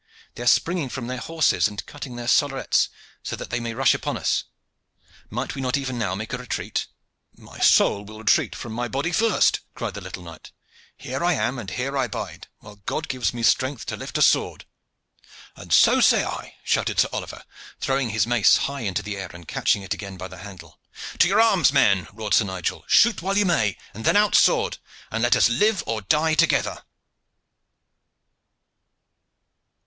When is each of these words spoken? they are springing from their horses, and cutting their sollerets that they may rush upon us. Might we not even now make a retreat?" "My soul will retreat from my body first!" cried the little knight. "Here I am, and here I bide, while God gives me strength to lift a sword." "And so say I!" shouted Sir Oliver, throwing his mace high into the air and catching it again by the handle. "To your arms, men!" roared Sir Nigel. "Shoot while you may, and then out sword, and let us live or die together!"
they 0.33 0.41
are 0.41 0.47
springing 0.47 0.89
from 0.89 1.05
their 1.05 1.19
horses, 1.19 1.67
and 1.67 1.85
cutting 1.85 2.15
their 2.15 2.27
sollerets 2.27 2.89
that 3.29 3.51
they 3.51 3.59
may 3.59 3.71
rush 3.75 3.93
upon 3.93 4.17
us. 4.17 4.45
Might 5.29 5.53
we 5.53 5.61
not 5.61 5.77
even 5.77 5.99
now 5.99 6.15
make 6.15 6.33
a 6.33 6.39
retreat?" 6.39 6.87
"My 7.37 7.59
soul 7.59 8.03
will 8.03 8.17
retreat 8.17 8.55
from 8.55 8.73
my 8.73 8.87
body 8.87 9.11
first!" 9.11 9.59
cried 9.75 9.93
the 9.93 10.01
little 10.01 10.23
knight. 10.23 10.51
"Here 10.97 11.23
I 11.23 11.33
am, 11.33 11.59
and 11.59 11.69
here 11.69 11.95
I 11.95 12.07
bide, 12.07 12.47
while 12.61 12.77
God 12.87 13.09
gives 13.09 13.31
me 13.31 13.43
strength 13.43 13.85
to 13.85 13.95
lift 13.95 14.17
a 14.17 14.23
sword." 14.23 14.65
"And 15.55 15.71
so 15.71 16.01
say 16.01 16.23
I!" 16.25 16.55
shouted 16.63 16.99
Sir 16.99 17.09
Oliver, 17.13 17.43
throwing 17.79 18.09
his 18.09 18.25
mace 18.25 18.57
high 18.65 18.81
into 18.81 19.03
the 19.03 19.17
air 19.17 19.29
and 19.31 19.47
catching 19.47 19.83
it 19.83 19.93
again 19.93 20.17
by 20.17 20.27
the 20.27 20.37
handle. 20.39 20.79
"To 21.19 21.27
your 21.27 21.39
arms, 21.39 21.71
men!" 21.71 22.07
roared 22.11 22.33
Sir 22.33 22.45
Nigel. 22.45 22.85
"Shoot 22.87 23.21
while 23.21 23.37
you 23.37 23.45
may, 23.45 23.77
and 23.93 24.03
then 24.03 24.17
out 24.17 24.33
sword, 24.33 24.79
and 25.11 25.21
let 25.21 25.35
us 25.35 25.47
live 25.47 25.83
or 25.85 26.01
die 26.01 26.33
together!" 26.33 26.85